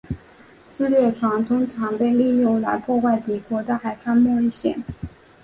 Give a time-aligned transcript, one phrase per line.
[0.65, 4.83] 私掠船通常被利用来破坏敌国的海上贸易线。